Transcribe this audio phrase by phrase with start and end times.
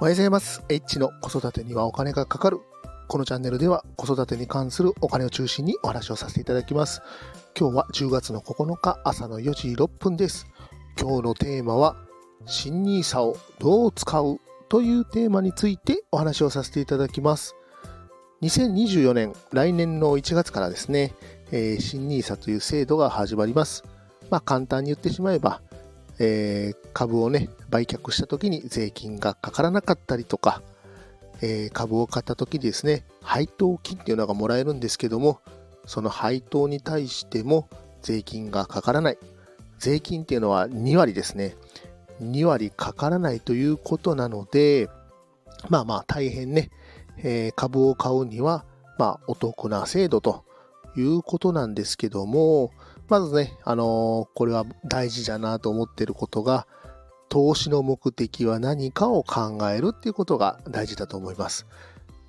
[0.00, 0.64] おはようございます。
[0.70, 2.60] H の子育てにはお金がかかる。
[3.06, 7.02] このチャンネルでは子育てに関するお金を中心にお話をさせていただきます。
[7.54, 10.46] 今日は10月の9日朝の4時6分です。
[10.98, 11.96] 今日のテーマは
[12.46, 17.54] 新 nisa をどう使うというテーマについてお話をさせていただきます。
[18.40, 21.12] 2024年、来年の1月からですね、
[21.52, 23.84] えー、新 nisa という制度が始まります。
[24.30, 25.60] まあ簡単に言ってしまえば、
[26.22, 30.62] えー、株をね、売却した時に税金がかからなかったりとか、
[31.40, 35.40] えー、株を買った時にですね、配当金っていうのがもらえるんですけども、
[35.86, 37.68] その配当に対しても
[38.02, 39.18] 税金がかからない。
[39.78, 41.56] 税金っていうのは2割ですね。
[42.22, 44.90] 2割かからないということなので、
[45.70, 46.70] まあまあ大変ね、
[47.16, 48.66] えー、株を買うには、
[48.98, 50.44] まあお得な制度と
[50.96, 52.72] いうことなんですけども、
[53.10, 56.68] まずね、あのー、これは大事だなと思ってることが、
[57.28, 61.66] 投資の目的は何かを考えるっていうことが大事だと思います。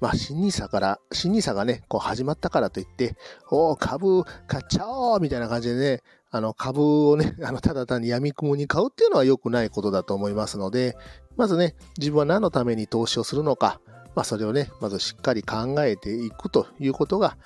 [0.00, 3.14] まあ、新 nisa から、新 nisa がね、こう始まったからといって、
[3.50, 10.96] お株買っちゃおうみたいな感じでね、あの株をね、 あのただ単に闇雲に買うっていうのは良くないことだと思いますので、
[11.36, 13.82] まずね、自分は何のために投資をするのか、
[14.14, 17.36] まあ、それをね、まずしっかり考えていくということが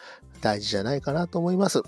[0.41, 1.83] 大事じゃないかなと思います。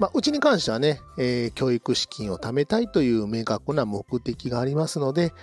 [0.00, 5.34] まあ、うちに関してはね、えー、教育資金を貯めたいという明確な目的がありますので、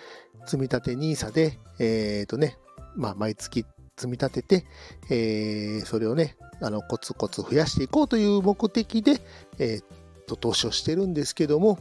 [0.47, 2.57] 積立 NISA で、えっ、ー、とね、
[2.95, 4.65] まあ、毎月積み立てて、
[5.11, 9.21] えー、それをね、あの、コツコツ増やしていこうという目的で、
[9.59, 11.77] えっ、と、投資をしてるんですけども、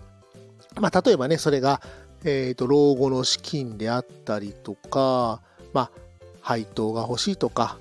[0.78, 1.80] まあ、例えばね、それが、
[2.24, 5.40] えっ、と、老後の資金であったりとか、
[5.72, 5.90] まあ、
[6.42, 7.78] 配当が欲しいとか、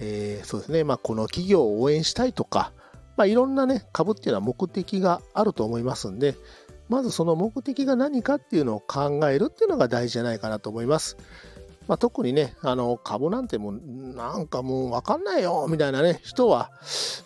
[0.00, 2.72] え、そうですね、まあ、この企業を応援したいとか、
[3.18, 6.36] まあ、いろんなね、株っていうのは目的があると思いますんで、
[6.88, 11.16] まずその目的が何かっていうのを考えるっていうのが大事じゃないかなと思います。
[11.88, 13.80] まあ、特にね、あの、株なんてもう、
[14.14, 16.70] なんかもうわかんないよ、みたいなね、人は、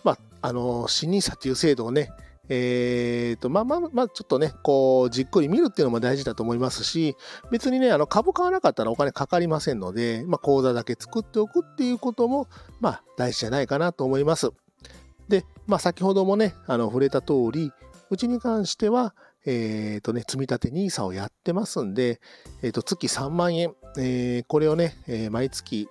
[0.03, 2.09] まあ、あの、新 nisa っていう制度をね、
[2.49, 7.15] えーと、まあまあ、まあ、ちょっとね、こう、じっくり見るっていうのも大事だと思いますし、
[7.51, 12.47] 別にね、あの、株買わなかったらお金かかりませんので、まあ、口座だけ作っておくっていうことも、
[12.81, 14.51] まあ、大事じゃないかなと思います。
[15.29, 17.71] で、まあ、先ほどもね、あの、触れた通り、
[18.09, 22.21] うちに関しては、えっ、ー、とね、積立 NISA をやってますんで、
[22.61, 25.89] えっ、ー、と、月3万円、えー、これをね、え毎月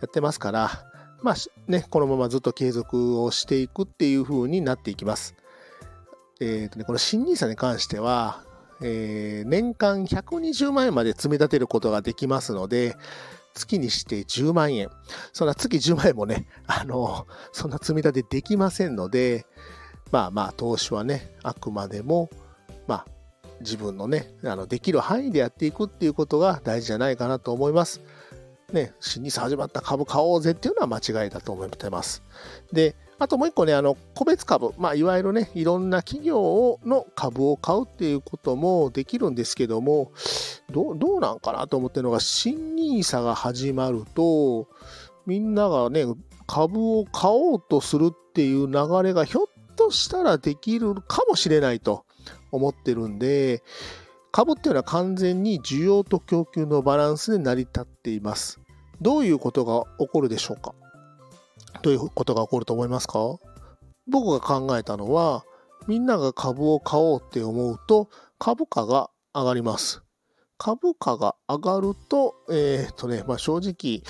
[0.00, 0.70] やってますから、
[1.22, 1.34] まあ
[1.68, 5.34] ね、このままずっと継続をしていくっていう風になっていきます。
[6.40, 8.42] えっ、とね、この新 NISA に関しては、
[8.82, 12.96] え年間120万円まで積み立てることができますので、
[13.54, 14.90] 月にして10万円。
[15.32, 19.46] そんな月10万円もね、あの、そんな積み立てできませんので、
[20.10, 22.28] まあまあ、投資はね、あくまでも、
[22.86, 23.06] まあ、
[23.60, 28.00] 自分のね、あのできる範囲でやっていくっていうことが大事じゃないかなと思います。
[28.72, 32.22] ね、新ニ始まった株買おうぜっていうのは間違いだと思ってます。
[32.72, 40.12] で、あともう一個ね、あの、個別株、まあ、いわゆるね、いろんな企業の株を買うっていうこともできるんですけども、
[40.70, 44.68] ど、どうなんかなと思ってるのが、新 nisa が始まると、
[45.26, 46.06] みんながね、
[46.46, 52.04] 株を買おうとするっていう流れがひょっとしたらできるかもしれないと
[52.50, 53.62] 思ってるんで、
[54.32, 58.60] 株っていうのは完全に需要と供給のバランスで成り立っています。
[59.00, 60.74] どういうことが起こるでしょうか？
[61.82, 63.18] どういうことが起こると思いますか？
[64.06, 65.44] 僕が考えたのは、
[65.86, 68.08] みんなが株を買おうって思うと、
[68.38, 70.02] 株価が上がります。
[70.56, 74.02] 株価が上がると、えっ、とね、まあ正直、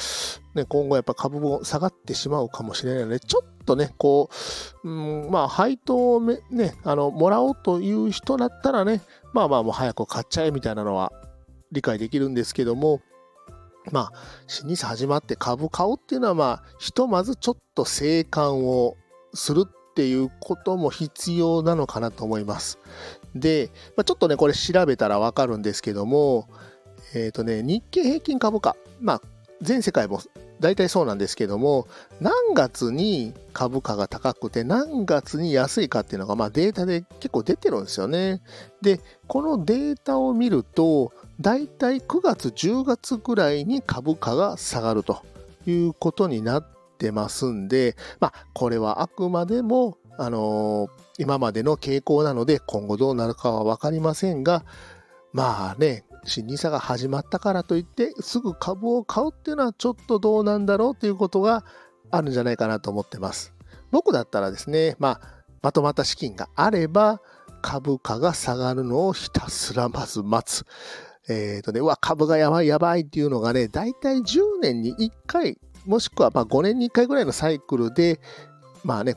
[0.55, 4.29] ね、今後やっぱ株も下がってしまうかもしれないので、ちょっとね、こ
[4.85, 9.01] う、うん、まあ配当をね、あの、もらおうという人だったらね、
[9.33, 11.13] まあまあもう早く買っちゃえみたいなのは
[11.73, 13.01] 理解できるんですけども、
[13.93, 14.13] まあ、
[14.47, 18.97] 新 nisa 始まって株買うっていうのは、まあ、ひとまずちょっと生還を
[19.35, 22.79] するっていうことも必要なのかなと思います。
[23.35, 26.49] で、まあ、ちょっとね、これ調べたらわかるんですけども、
[27.15, 29.23] えっ、ー、とね、日経平均株価、まあ、
[29.61, 30.21] 全世界も
[30.61, 31.87] 大体そうなんですけども、
[32.21, 38.43] 何月に株価が高くて何月に安いかっていうのが、まあ、データで結構出てるんですよね。
[38.81, 45.23] で、このデータを見ると、大体9月、10月ぐらいに株価が下がると
[45.67, 46.67] いうことになっ
[46.99, 54.65] てますんで、まあ、これはあくまでも、あのー、今までの傾向なので、今後どうなるかはわかりませんが、
[55.33, 61.65] まあね、新 nisa が始まったからといって、すぐ株を買うっていうのはちょっとどうなんだろうということが
[62.11, 63.55] あるんじゃないかなと思ってます。
[63.91, 67.21] 僕だったらですね、まあ、まとまった資金があれば、
[67.63, 70.67] 株価が下がるのをひたすらまず待つ。
[71.29, 78.21] えっ、ー、とね、うわ、株がやばいやばいっていうのがね、だいたい10年に1回、もしくはま5年に1回ぐらいのサイクルで、
[78.85, 79.15] まあね、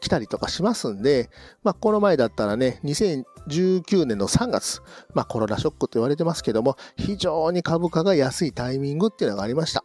[0.00, 1.30] 来たりとかしますんで、
[1.62, 4.82] まあ、この前だったらね、2019年の3月、
[5.14, 9.84] まあ、コロナショックと言われてますけども、非常に株価が安いタイミングっていうのがありました。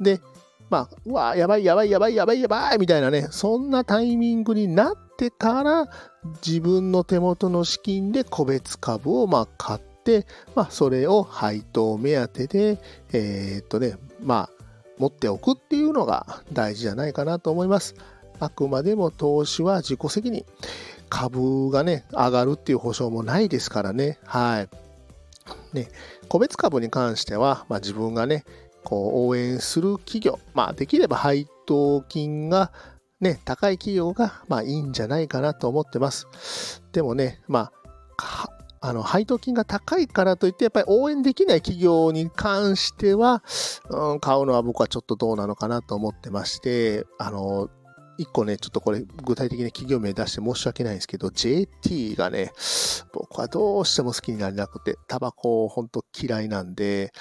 [0.00, 0.20] で、
[0.70, 5.88] まあ、うわ、やばいやばいやばいやばいやばいみたいなね、そんなタイミングになってから、
[6.44, 12.80] 自分の手元の資金で個別株をまあ買って、まあ、それを配当目当てで、
[13.12, 14.64] えー、っとね、まあ、
[14.98, 17.94] 持っておくっていうのが大事じゃないかなと思います。
[18.40, 20.44] あくまでも投資は自己責任。
[21.08, 24.18] 株がね、上がるっていう保証もないですからね。
[24.24, 24.68] はい。
[25.72, 25.88] ね、
[26.28, 28.44] 個別株に関しては、まあ、自分がね、
[28.84, 32.72] こう応援する企業、まあ、できれば配当金が
[33.20, 36.82] ね、高い企業が、まあ、いいんじゃないかなと思ってます。
[36.92, 37.70] でもね、ま
[38.18, 38.48] あ、
[38.80, 43.42] あの配当金が高いからといって、やっぱり応援できない企業に関しては、
[43.88, 47.70] うん、買うのは僕はちょっとどうなのかなと思ってまして、あの、
[48.18, 52.52] 一個ね、ちょっとこれ具体的に企業名出して申し訳ないんですけど、JT がね、
[53.12, 57.12] 僕はどうしても好きになれなくて、タバコほんと嫌いなんで、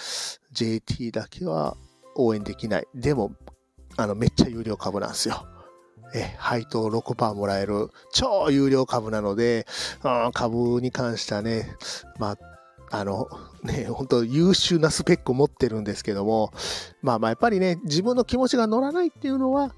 [0.51, 1.77] JT だけは
[2.15, 2.87] 応援できない。
[2.93, 3.31] でも、
[3.97, 5.47] あの、めっちゃ有料株なんですよ。
[6.15, 9.65] え、配当6%もらえる超有料株なので、
[10.03, 11.75] うん、株に関してはね、
[12.19, 12.37] まあ、
[12.91, 13.27] あの、
[13.63, 16.53] ね、本当優秀なスペックを持ってるんですけども、
[17.01, 19.73] まあまあやっぱりね、自分の気持ちが乗らないっていうのは、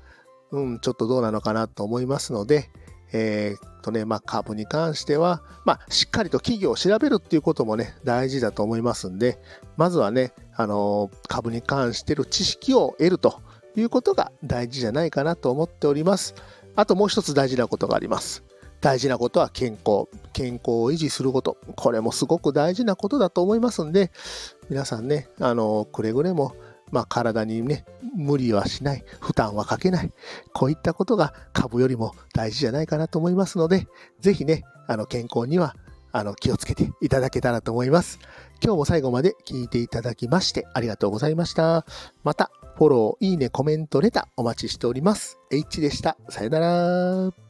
[0.51, 2.69] うん、ちょっとどうなのかなと思いますので、
[3.11, 9.39] えー、とね、まあ、株に関しては、まあ、しっかりと企業を調べるっていうこともね、大事だと思いますんで、
[9.77, 13.41] まずはね、あのー、株に関してる知識を得ると
[13.75, 16.35] いうことが大事じゃないかなと思っております。
[16.75, 18.43] あともう一つ大事なことがあります。
[18.81, 20.07] 大事なことは健康。
[20.33, 21.57] 健康を維持すること。
[21.75, 24.11] これもすごく大事なことだと思いますんで、
[24.69, 26.55] 皆さんね、あの、くれぐれも
[26.91, 27.85] まあ、体にね、
[28.15, 30.11] 無理はしない、負担はかけない、
[30.53, 33.87] こういったことが株よりも大事じゃないかなと思いますので、
[34.19, 35.75] ぜひね、あの健康には
[36.11, 38.19] あの気をつけていただけたらと思います。
[38.63, 41.85] 今日も最後まで聞いていただきましてありがとうございました。
[42.23, 45.39] また、フォロー、いいね、コメント、レターお待ちしております。
[45.51, 46.17] H でした。
[46.29, 47.44] さよなら。